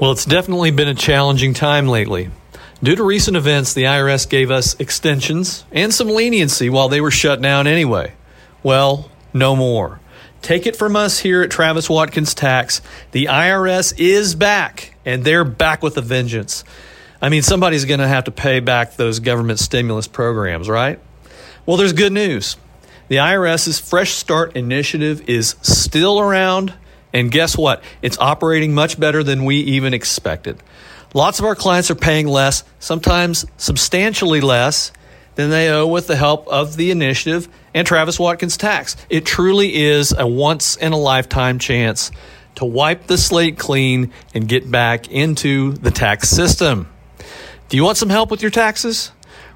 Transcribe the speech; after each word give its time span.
Well, 0.00 0.12
it's 0.12 0.24
definitely 0.24 0.70
been 0.70 0.86
a 0.86 0.94
challenging 0.94 1.54
time 1.54 1.88
lately. 1.88 2.30
Due 2.80 2.94
to 2.94 3.02
recent 3.02 3.36
events, 3.36 3.74
the 3.74 3.82
IRS 3.82 4.28
gave 4.28 4.48
us 4.48 4.78
extensions 4.78 5.64
and 5.72 5.92
some 5.92 6.08
leniency 6.08 6.70
while 6.70 6.88
they 6.88 7.00
were 7.00 7.10
shut 7.10 7.42
down 7.42 7.66
anyway. 7.66 8.12
Well, 8.62 9.10
no 9.34 9.56
more. 9.56 9.98
Take 10.40 10.68
it 10.68 10.76
from 10.76 10.94
us 10.94 11.18
here 11.18 11.42
at 11.42 11.50
Travis 11.50 11.90
Watkins 11.90 12.32
Tax. 12.32 12.80
The 13.10 13.24
IRS 13.24 13.92
is 13.98 14.36
back, 14.36 14.94
and 15.04 15.24
they're 15.24 15.42
back 15.42 15.82
with 15.82 15.96
a 15.96 16.00
vengeance. 16.00 16.62
I 17.20 17.28
mean, 17.28 17.42
somebody's 17.42 17.84
going 17.84 17.98
to 17.98 18.06
have 18.06 18.24
to 18.24 18.30
pay 18.30 18.60
back 18.60 18.94
those 18.94 19.18
government 19.18 19.58
stimulus 19.58 20.06
programs, 20.06 20.68
right? 20.68 21.00
Well, 21.66 21.76
there's 21.76 21.92
good 21.92 22.12
news. 22.12 22.56
The 23.08 23.16
IRS's 23.16 23.80
Fresh 23.80 24.12
Start 24.12 24.54
initiative 24.54 25.28
is 25.28 25.56
still 25.60 26.20
around, 26.20 26.74
and 27.12 27.30
guess 27.30 27.56
what? 27.56 27.82
It's 28.02 28.18
operating 28.18 28.74
much 28.74 28.98
better 28.98 29.22
than 29.22 29.44
we 29.44 29.56
even 29.56 29.94
expected. 29.94 30.62
Lots 31.14 31.38
of 31.38 31.46
our 31.46 31.54
clients 31.54 31.90
are 31.90 31.94
paying 31.94 32.26
less, 32.26 32.64
sometimes 32.78 33.46
substantially 33.56 34.40
less, 34.40 34.92
than 35.36 35.50
they 35.50 35.70
owe 35.70 35.86
with 35.86 36.06
the 36.08 36.16
help 36.16 36.48
of 36.48 36.76
the 36.76 36.90
initiative 36.90 37.48
and 37.72 37.86
Travis 37.86 38.18
Watkins 38.18 38.56
Tax. 38.56 38.96
It 39.08 39.24
truly 39.24 39.74
is 39.74 40.12
a 40.12 40.26
once 40.26 40.76
in 40.76 40.92
a 40.92 40.98
lifetime 40.98 41.58
chance 41.58 42.10
to 42.56 42.64
wipe 42.64 43.06
the 43.06 43.16
slate 43.16 43.56
clean 43.56 44.12
and 44.34 44.48
get 44.48 44.68
back 44.68 45.08
into 45.08 45.72
the 45.74 45.92
tax 45.92 46.28
system. 46.28 46.88
Do 47.68 47.76
you 47.76 47.84
want 47.84 47.98
some 47.98 48.08
help 48.08 48.32
with 48.32 48.42
your 48.42 48.50
taxes? 48.50 49.12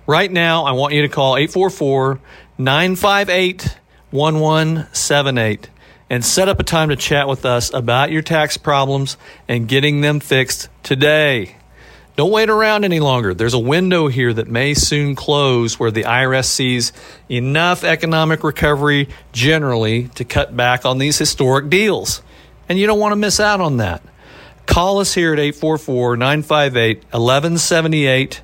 Right 0.06 0.30
now, 0.30 0.64
I 0.64 0.72
want 0.72 0.94
you 0.94 1.02
to 1.02 1.08
call 1.08 1.36
844 1.36 2.20
958 2.58 3.76
1178 4.12 5.68
and 6.12 6.22
set 6.22 6.46
up 6.46 6.60
a 6.60 6.62
time 6.62 6.90
to 6.90 6.96
chat 6.96 7.26
with 7.26 7.46
us 7.46 7.72
about 7.72 8.12
your 8.12 8.20
tax 8.20 8.58
problems 8.58 9.16
and 9.48 9.66
getting 9.66 10.02
them 10.02 10.20
fixed 10.20 10.68
today. 10.82 11.56
Don't 12.16 12.30
wait 12.30 12.50
around 12.50 12.84
any 12.84 13.00
longer. 13.00 13.32
There's 13.32 13.54
a 13.54 13.58
window 13.58 14.08
here 14.08 14.34
that 14.34 14.46
may 14.46 14.74
soon 14.74 15.14
close 15.14 15.80
where 15.80 15.90
the 15.90 16.02
IRS 16.02 16.44
sees 16.44 16.92
enough 17.30 17.82
economic 17.82 18.44
recovery 18.44 19.08
generally 19.32 20.08
to 20.08 20.26
cut 20.26 20.54
back 20.54 20.84
on 20.84 20.98
these 20.98 21.16
historic 21.16 21.70
deals. 21.70 22.20
And 22.68 22.78
you 22.78 22.86
don't 22.86 23.00
want 23.00 23.12
to 23.12 23.16
miss 23.16 23.40
out 23.40 23.62
on 23.62 23.78
that. 23.78 24.02
Call 24.66 24.98
us 24.98 25.14
here 25.14 25.32
at 25.32 25.38
844 25.38 26.18
958 26.18 27.04
1178 27.04 28.42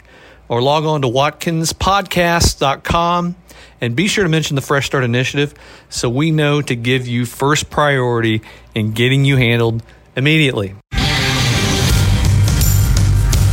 or 0.48 0.62
log 0.62 0.84
on 0.84 1.02
to 1.02 1.08
watkinspodcast.com 1.08 3.36
and 3.80 3.94
be 3.96 4.08
sure 4.08 4.24
to 4.24 4.30
mention 4.30 4.56
the 4.56 4.62
Fresh 4.62 4.86
Start 4.86 5.04
Initiative 5.04 5.54
so 5.88 6.08
we 6.08 6.30
know 6.30 6.62
to 6.62 6.74
give 6.74 7.06
you 7.06 7.24
first 7.26 7.70
priority 7.70 8.42
in 8.74 8.92
getting 8.92 9.24
you 9.24 9.36
handled 9.36 9.82
immediately. 10.16 10.74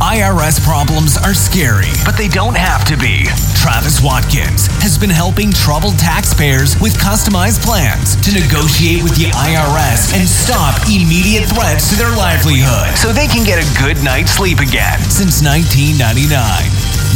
IRS 0.06 0.62
problems 0.62 1.16
are 1.16 1.32
scary, 1.32 1.90
but 2.04 2.16
they 2.16 2.28
don't 2.28 2.56
have 2.56 2.84
to 2.84 2.96
be. 2.96 3.24
Travis 3.56 4.04
Watkins 4.04 4.68
has 4.78 4.96
been 4.96 5.10
helping 5.10 5.50
troubled 5.50 5.98
taxpayers 5.98 6.78
with 6.80 6.94
customized 7.00 7.64
plans 7.64 8.14
to 8.20 8.30
negotiate 8.30 9.02
with 9.02 9.16
the 9.16 9.32
IRS 9.32 10.14
and 10.14 10.28
stop 10.28 10.76
immediate 10.86 11.48
threats 11.48 11.90
to 11.90 11.96
their 11.96 12.14
livelihood 12.14 12.96
so 12.96 13.10
they 13.10 13.26
can 13.26 13.44
get 13.44 13.58
a 13.58 13.66
good 13.82 13.96
night's 14.04 14.32
sleep 14.32 14.60
again 14.60 15.00
since 15.08 15.42
1999. 15.42 16.30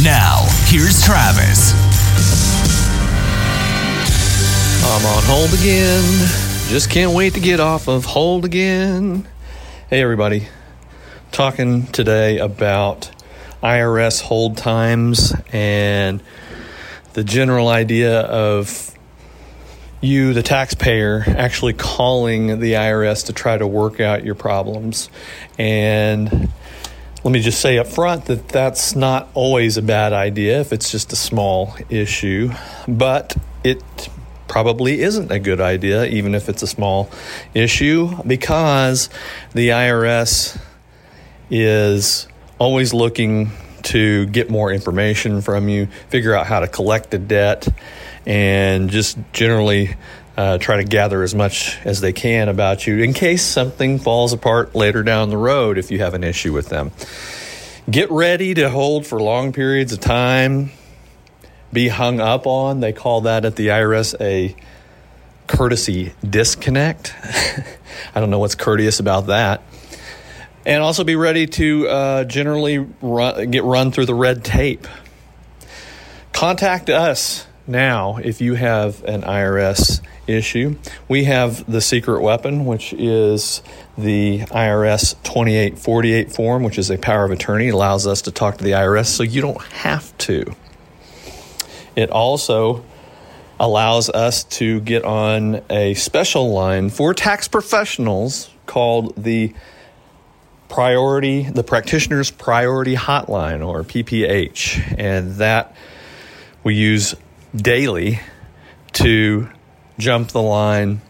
Now, 0.03 0.43
here's 0.65 1.01
Travis. 1.05 1.71
I'm 5.01 5.07
on 5.17 5.23
hold 5.23 5.51
again. 5.51 6.03
Just 6.67 6.91
can't 6.91 7.13
wait 7.13 7.33
to 7.33 7.39
get 7.39 7.59
off 7.59 7.87
of 7.87 8.05
hold 8.05 8.45
again. 8.45 9.27
Hey, 9.89 9.99
everybody. 9.99 10.47
Talking 11.31 11.87
today 11.87 12.37
about 12.37 13.09
IRS 13.63 14.21
hold 14.21 14.57
times 14.57 15.33
and 15.51 16.21
the 17.13 17.23
general 17.23 17.67
idea 17.67 18.19
of 18.19 18.95
you, 20.01 20.33
the 20.33 20.43
taxpayer, 20.43 21.23
actually 21.25 21.73
calling 21.73 22.59
the 22.59 22.73
IRS 22.73 23.25
to 23.25 23.33
try 23.33 23.57
to 23.57 23.65
work 23.65 23.99
out 23.99 24.23
your 24.23 24.35
problems. 24.35 25.09
And 25.57 26.51
let 27.23 27.31
me 27.31 27.41
just 27.41 27.59
say 27.59 27.79
up 27.79 27.87
front 27.87 28.25
that 28.25 28.49
that's 28.49 28.95
not 28.95 29.29
always 29.33 29.77
a 29.77 29.81
bad 29.81 30.13
idea 30.13 30.61
if 30.61 30.71
it's 30.71 30.91
just 30.91 31.11
a 31.11 31.15
small 31.15 31.75
issue, 31.89 32.51
but 32.87 33.35
it 33.63 34.09
probably 34.51 35.01
isn't 35.01 35.31
a 35.31 35.39
good 35.39 35.61
idea, 35.61 36.03
even 36.07 36.35
if 36.35 36.49
it's 36.49 36.61
a 36.61 36.67
small 36.67 37.09
issue, 37.53 38.21
because 38.27 39.09
the 39.53 39.69
IRS 39.69 40.59
is 41.49 42.27
always 42.59 42.93
looking 42.93 43.51
to 43.83 44.25
get 44.25 44.49
more 44.49 44.69
information 44.73 45.41
from 45.41 45.69
you, 45.69 45.85
figure 46.09 46.35
out 46.35 46.47
how 46.47 46.59
to 46.59 46.67
collect 46.67 47.11
the 47.11 47.17
debt, 47.17 47.65
and 48.25 48.89
just 48.89 49.17
generally 49.31 49.95
uh, 50.35 50.57
try 50.57 50.75
to 50.75 50.83
gather 50.83 51.23
as 51.23 51.33
much 51.33 51.77
as 51.85 52.01
they 52.01 52.11
can 52.11 52.49
about 52.49 52.85
you 52.85 52.97
in 52.97 53.13
case 53.13 53.43
something 53.43 53.99
falls 53.99 54.33
apart 54.33 54.75
later 54.75 55.01
down 55.01 55.29
the 55.29 55.37
road 55.37 55.77
if 55.77 55.91
you 55.91 55.99
have 55.99 56.13
an 56.13 56.25
issue 56.25 56.51
with 56.51 56.67
them. 56.67 56.91
Get 57.89 58.11
ready 58.11 58.53
to 58.55 58.69
hold 58.69 59.07
for 59.07 59.17
long 59.21 59.53
periods 59.53 59.93
of 59.93 60.01
time, 60.01 60.71
be 61.73 61.87
hung 61.87 62.19
up 62.19 62.47
on. 62.47 62.79
They 62.79 62.93
call 62.93 63.21
that 63.21 63.45
at 63.45 63.55
the 63.55 63.67
IRS 63.67 64.15
a 64.19 64.55
courtesy 65.47 66.13
disconnect. 66.27 67.13
I 68.15 68.19
don't 68.19 68.29
know 68.29 68.39
what's 68.39 68.55
courteous 68.55 68.99
about 68.99 69.27
that 69.27 69.61
and 70.65 70.83
also 70.83 71.03
be 71.03 71.15
ready 71.15 71.47
to 71.47 71.87
uh, 71.87 72.23
generally 72.25 72.79
run, 73.01 73.51
get 73.51 73.63
run 73.63 73.91
through 73.91 74.05
the 74.05 74.13
red 74.13 74.43
tape. 74.43 74.87
Contact 76.33 76.89
us 76.89 77.47
now 77.67 78.17
if 78.17 78.41
you 78.41 78.55
have 78.55 79.03
an 79.03 79.21
IRS 79.21 80.01
issue. 80.27 80.77
We 81.07 81.25
have 81.25 81.69
the 81.69 81.81
secret 81.81 82.21
weapon, 82.21 82.65
which 82.65 82.93
is 82.93 83.61
the 83.97 84.39
IRS 84.39 85.21
2848 85.23 86.31
form, 86.31 86.63
which 86.63 86.77
is 86.77 86.89
a 86.89 86.97
power 86.97 87.25
of 87.25 87.31
attorney. 87.31 87.67
It 87.67 87.73
allows 87.73 88.07
us 88.07 88.21
to 88.23 88.31
talk 88.31 88.57
to 88.57 88.63
the 88.63 88.71
IRS 88.71 89.07
so 89.07 89.23
you 89.23 89.41
don't 89.41 89.61
have 89.61 90.17
to. 90.19 90.55
It 91.95 92.09
also 92.09 92.83
allows 93.59 94.09
us 94.09 94.43
to 94.45 94.79
get 94.81 95.03
on 95.03 95.61
a 95.69 95.93
special 95.93 96.51
line 96.51 96.89
for 96.89 97.13
tax 97.13 97.47
professionals 97.47 98.49
called 98.65 99.13
the 99.15 99.53
priority, 100.67 101.43
the 101.43 101.63
practitioner's 101.63 102.31
priority 102.31 102.95
hotline 102.95 103.65
or 103.65 103.83
PPH, 103.83 104.95
and 104.97 105.35
that 105.35 105.75
we 106.63 106.75
use 106.75 107.13
daily 107.55 108.19
to 108.93 109.49
jump 109.99 110.29
the 110.29 110.41
line 110.41 111.01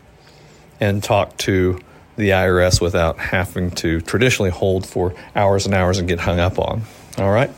and 0.80 1.04
talk 1.04 1.38
to 1.38 1.80
the 2.18 2.32
IRS 2.32 2.82
without 2.82 3.18
having 3.18 3.72
to 3.72 4.02
traditionally 4.02 4.52
hold 4.52 4.86
for 4.86 5.14
hours 5.36 5.66
and 5.66 5.74
hours 5.76 6.00
and 6.00 6.08
get 6.08 6.20
hung 6.20 6.40
up 6.40 6.60
on. 6.60 6.82
All 7.18 7.32
right. 7.32 7.52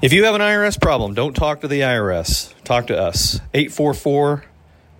If 0.00 0.12
you 0.12 0.26
have 0.26 0.36
an 0.36 0.40
IRS 0.40 0.80
problem, 0.80 1.14
don't 1.14 1.34
talk 1.34 1.62
to 1.62 1.68
the 1.68 1.80
IRS. 1.80 2.54
Talk 2.62 2.86
to 2.86 2.96
us. 2.96 3.40
844 3.52 4.44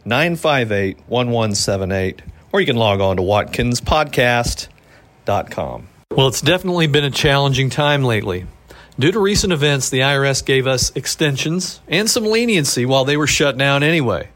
958 0.05 0.97
1178, 1.07 2.23
or 2.51 2.61
you 2.61 2.67
can 2.67 2.75
log 2.75 3.01
on 3.01 3.19
to 3.19 3.23
watkinspodcast.com. 3.23 5.89
Well, 6.11 6.27
it's 6.27 6.41
definitely 6.41 6.89
been 6.89 7.05
a 7.05 7.13
challenging 7.13 7.71
time 7.71 8.03
lately. 8.03 8.47
Due 8.99 9.13
to 9.13 9.21
recent 9.21 9.53
events, 9.53 9.89
the 9.89 10.01
IRS 10.01 10.45
gave 10.45 10.67
us 10.67 10.91
extensions 10.97 11.81
and 11.87 12.11
some 12.11 12.25
leniency 12.25 12.85
while 12.85 13.05
they 13.05 13.17
were 13.17 13.29
shut 13.29 13.57
down 13.57 13.85
anyway. 13.85 14.31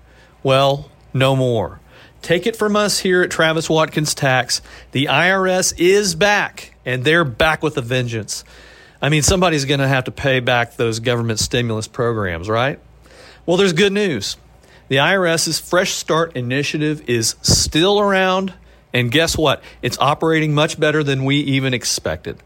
Well, 0.44 0.88
no 1.12 1.34
more. 1.34 1.80
Take 2.20 2.46
it 2.46 2.54
from 2.54 2.76
us 2.76 3.00
here 3.00 3.22
at 3.22 3.32
Travis 3.32 3.68
Watkins 3.68 4.14
Tax. 4.14 4.62
The 4.92 5.06
IRS 5.06 5.74
is 5.76 6.14
back, 6.14 6.76
and 6.86 7.02
they're 7.02 7.24
back 7.24 7.64
with 7.64 7.76
a 7.76 7.82
vengeance. 7.82 8.44
I 9.02 9.08
mean, 9.08 9.22
somebody's 9.22 9.66
going 9.66 9.80
to 9.80 9.88
have 9.88 10.04
to 10.04 10.12
pay 10.12 10.40
back 10.40 10.76
those 10.76 11.00
government 11.00 11.40
stimulus 11.40 11.88
programs, 11.88 12.48
right? 12.48 12.78
Well, 13.44 13.56
there's 13.56 13.72
good 13.72 13.92
news. 13.92 14.36
The 14.88 14.96
IRS's 14.96 15.58
Fresh 15.58 15.90
Start 15.92 16.36
initiative 16.36 17.08
is 17.08 17.34
still 17.42 17.98
around 17.98 18.54
and 18.92 19.10
guess 19.10 19.36
what? 19.36 19.62
It's 19.80 19.98
operating 19.98 20.54
much 20.54 20.78
better 20.78 21.02
than 21.02 21.24
we 21.24 21.36
even 21.36 21.74
expected. 21.74 22.38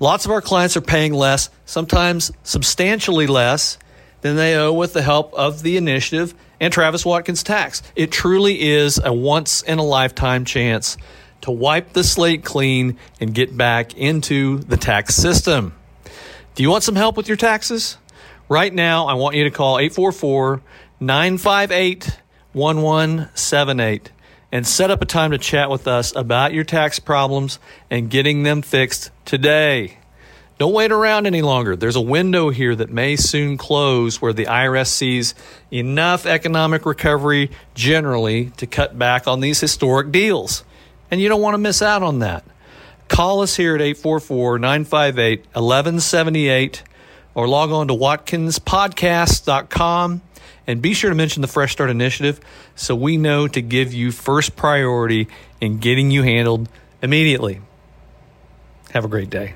Lots 0.00 0.24
of 0.24 0.30
our 0.30 0.40
clients 0.40 0.76
are 0.76 0.80
paying 0.80 1.12
less, 1.12 1.50
sometimes 1.66 2.30
substantially 2.44 3.26
less, 3.26 3.78
than 4.20 4.36
they 4.36 4.56
owe 4.56 4.72
with 4.72 4.92
the 4.92 5.02
help 5.02 5.32
of 5.34 5.62
the 5.62 5.76
initiative 5.76 6.34
and 6.60 6.72
Travis 6.72 7.04
Watkins 7.04 7.42
Tax. 7.42 7.82
It 7.96 8.10
truly 8.10 8.60
is 8.60 9.00
a 9.02 9.12
once 9.12 9.62
in 9.62 9.78
a 9.78 9.84
lifetime 9.84 10.44
chance 10.44 10.96
to 11.42 11.50
wipe 11.50 11.92
the 11.92 12.02
slate 12.04 12.44
clean 12.44 12.98
and 13.20 13.34
get 13.34 13.56
back 13.56 13.96
into 13.96 14.58
the 14.58 14.76
tax 14.76 15.14
system. 15.14 15.74
Do 16.58 16.64
you 16.64 16.70
want 16.70 16.82
some 16.82 16.96
help 16.96 17.16
with 17.16 17.28
your 17.28 17.36
taxes? 17.36 17.98
Right 18.48 18.74
now, 18.74 19.06
I 19.06 19.14
want 19.14 19.36
you 19.36 19.44
to 19.44 19.50
call 19.52 19.78
844 19.78 20.60
958 20.98 22.18
1178 22.52 24.10
and 24.50 24.66
set 24.66 24.90
up 24.90 25.00
a 25.00 25.04
time 25.04 25.30
to 25.30 25.38
chat 25.38 25.70
with 25.70 25.86
us 25.86 26.12
about 26.16 26.52
your 26.52 26.64
tax 26.64 26.98
problems 26.98 27.60
and 27.92 28.10
getting 28.10 28.42
them 28.42 28.62
fixed 28.62 29.12
today. 29.24 29.98
Don't 30.58 30.72
wait 30.72 30.90
around 30.90 31.28
any 31.28 31.42
longer. 31.42 31.76
There's 31.76 31.94
a 31.94 32.00
window 32.00 32.50
here 32.50 32.74
that 32.74 32.90
may 32.90 33.14
soon 33.14 33.56
close 33.56 34.20
where 34.20 34.32
the 34.32 34.46
IRS 34.46 34.88
sees 34.88 35.36
enough 35.70 36.26
economic 36.26 36.86
recovery 36.86 37.52
generally 37.74 38.46
to 38.56 38.66
cut 38.66 38.98
back 38.98 39.28
on 39.28 39.38
these 39.38 39.60
historic 39.60 40.10
deals. 40.10 40.64
And 41.08 41.20
you 41.20 41.28
don't 41.28 41.40
want 41.40 41.54
to 41.54 41.58
miss 41.58 41.82
out 41.82 42.02
on 42.02 42.18
that. 42.18 42.44
Call 43.08 43.40
us 43.40 43.56
here 43.56 43.74
at 43.74 43.80
844 43.80 44.58
958 44.58 45.38
1178 45.40 46.82
or 47.34 47.48
log 47.48 47.70
on 47.70 47.88
to 47.88 47.94
watkinspodcast.com 47.94 50.20
and 50.66 50.82
be 50.82 50.94
sure 50.94 51.10
to 51.10 51.16
mention 51.16 51.40
the 51.40 51.48
Fresh 51.48 51.72
Start 51.72 51.90
Initiative 51.90 52.38
so 52.76 52.94
we 52.94 53.16
know 53.16 53.48
to 53.48 53.62
give 53.62 53.94
you 53.94 54.12
first 54.12 54.54
priority 54.54 55.26
in 55.60 55.78
getting 55.78 56.10
you 56.10 56.22
handled 56.22 56.68
immediately. 57.02 57.60
Have 58.90 59.04
a 59.04 59.08
great 59.08 59.30
day. 59.30 59.54